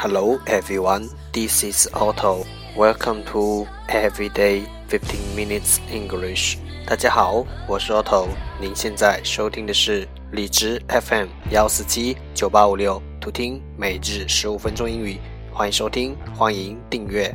[0.00, 2.44] Hello everyone, this is Otto.
[2.76, 6.56] Welcome to Everyday 15 Minutes English.
[6.86, 8.28] 大家好，我是 Otto。
[8.60, 15.18] 您现在收听的是荔枝 FM 幺四七九八五六，图听每日十五分钟英语。
[15.52, 17.34] 欢迎收听，欢迎订阅。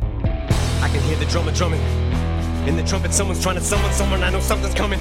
[0.81, 1.81] I can hear the drummer drumming.
[2.67, 4.23] In the trumpet, someone's trying to summon someone.
[4.23, 4.99] I know something's coming.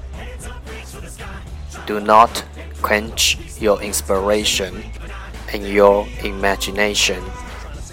[1.86, 2.44] do not
[2.82, 4.82] quench your inspiration
[5.52, 7.22] and your imagination.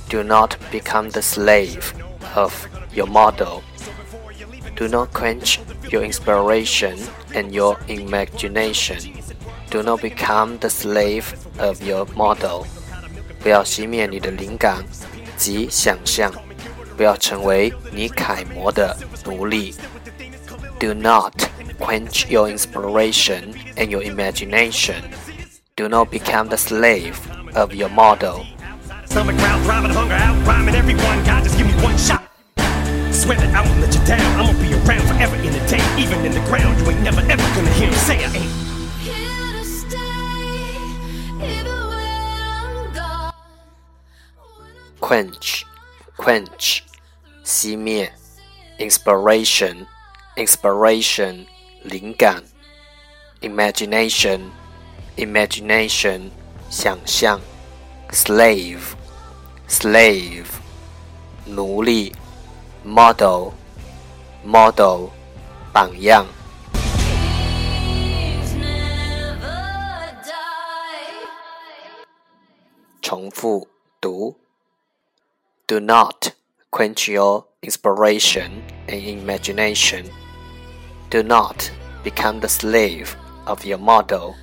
[0.09, 1.94] Do not become the slave
[2.36, 2.54] of
[2.94, 3.64] your model.
[4.76, 5.59] Do not quench
[5.90, 6.98] your inspiration
[7.34, 9.00] and your imagination.
[9.70, 12.66] Do not become the slave of your model.
[13.42, 14.84] 不要熄灭你的灵感
[15.38, 16.31] 及想象，
[16.96, 19.76] 不要成为你楷模的奴隶。
[20.80, 21.34] Do not
[21.78, 25.03] quench your inspiration and your imagination.
[25.77, 27.16] Do not become the slave
[27.56, 28.44] of your model.
[29.06, 31.25] Stomach ground, throbbing, hunger out, rhyming everyone.
[31.25, 32.28] God, just give me one shot.
[33.11, 34.21] Swear that I won't let you down.
[34.41, 36.78] I'm gonna be around forever in the day, even in the ground.
[36.81, 38.69] You ain't never ever gonna hear me say I ain't.
[45.00, 45.64] Quench,
[46.19, 46.82] quench,
[47.44, 48.12] 熄灭
[48.79, 49.87] ，inspiration,
[50.37, 51.47] inspiration。
[51.88, 52.44] 灵感，
[53.42, 56.30] imagination，imagination，
[56.69, 57.40] 想象，
[58.12, 60.48] slave，slave，
[61.45, 62.13] 奴隶，
[62.84, 65.10] model，model，
[65.72, 66.25] 榜样。
[73.01, 73.68] 重复
[74.00, 74.38] 读。
[75.68, 76.34] Do not
[76.72, 80.06] quench your inspiration and imagination.
[81.10, 81.69] Do not
[82.07, 84.36] become the slave of your model.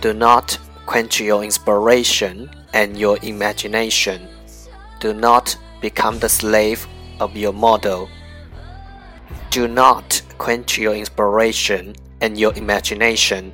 [0.00, 4.20] Do not quench your inspiration and your imagination.
[5.00, 6.86] Do not become the slave
[7.18, 8.08] of your model.
[9.50, 13.52] Do not quench your inspiration and your imagination.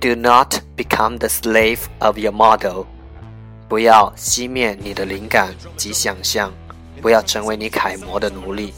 [0.00, 2.86] Do not become the slave of your model.
[3.68, 6.52] 不要熄灭你的灵感及想象，
[7.00, 8.74] 不要成为你楷模的奴隶。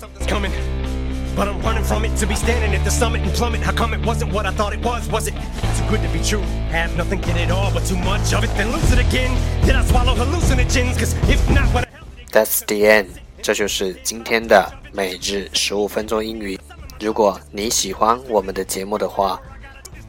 [1.39, 3.61] But I'm running from it to be standing at the summit and plummet.
[3.61, 5.07] How come it wasn't what I thought it was?
[5.07, 5.33] Was it
[5.77, 6.41] too good to be true?
[6.69, 9.31] Have nothing, get it all, but too much of it, then lose it again.
[9.65, 10.99] Did I swallow hallucinogens?
[10.99, 11.87] Cause if not, what
[12.33, 13.07] That's the end.
[13.41, 16.59] 这就是今天的每日十五分钟英语。
[16.99, 19.39] 如果你喜欢我们的节目的话，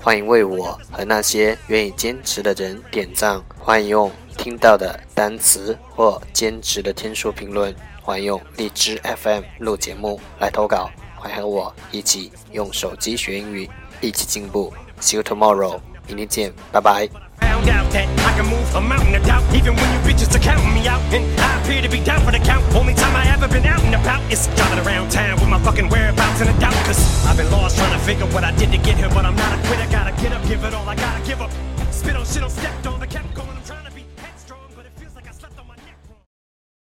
[0.03, 3.41] 欢迎为我和那些愿意坚持的人点赞。
[3.57, 7.73] 欢迎用听到的单词或坚持的天数评论。
[8.03, 10.91] 欢迎用荔枝 FM 录节目来投稿。
[11.20, 13.70] 欢迎和我一起用手机学英语，
[14.02, 14.74] 一起进步。
[15.02, 17.10] See you tomorrow，明天见，拜拜。
[17.42, 20.74] found out that I can move a mountain of doubt Even when you bitches are counting
[20.74, 23.48] me out And I appear to be down for the count Only time I ever
[23.48, 26.76] been out and about Is driving around town with my fucking whereabouts in a doubt
[26.86, 29.36] Cause I've been lost trying to figure what I did to get here But I'm
[29.36, 31.52] not a quitter, gotta get up, give it all I gotta give up
[31.92, 33.59] Spit on shit on stepped on, I kept going, I'm trying